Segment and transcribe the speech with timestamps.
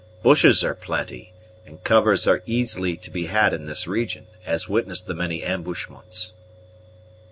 [0.23, 1.31] Bushes are plenty,
[1.63, 6.33] and covers are easily to be had in this region, as witness the many ambushments."